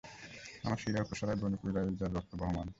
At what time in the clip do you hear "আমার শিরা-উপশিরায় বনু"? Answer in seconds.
0.63-1.57